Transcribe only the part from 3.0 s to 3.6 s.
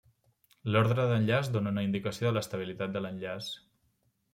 l'enllaç.